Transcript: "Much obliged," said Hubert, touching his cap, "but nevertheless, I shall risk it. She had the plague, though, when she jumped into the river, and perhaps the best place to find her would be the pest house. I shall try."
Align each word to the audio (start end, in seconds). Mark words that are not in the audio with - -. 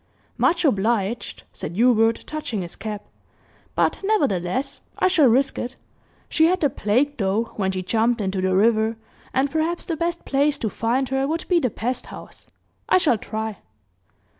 "Much 0.35 0.65
obliged," 0.65 1.43
said 1.53 1.75
Hubert, 1.75 2.23
touching 2.25 2.63
his 2.63 2.75
cap, 2.75 3.05
"but 3.75 3.99
nevertheless, 4.03 4.81
I 4.97 5.07
shall 5.07 5.27
risk 5.27 5.59
it. 5.59 5.75
She 6.27 6.47
had 6.47 6.59
the 6.61 6.71
plague, 6.71 7.17
though, 7.17 7.51
when 7.55 7.71
she 7.71 7.83
jumped 7.83 8.19
into 8.19 8.41
the 8.41 8.55
river, 8.55 8.97
and 9.31 9.51
perhaps 9.51 9.85
the 9.85 9.95
best 9.95 10.25
place 10.25 10.57
to 10.57 10.71
find 10.71 11.09
her 11.09 11.27
would 11.27 11.47
be 11.47 11.59
the 11.59 11.69
pest 11.69 12.07
house. 12.07 12.47
I 12.89 12.97
shall 12.97 13.19
try." 13.19 13.59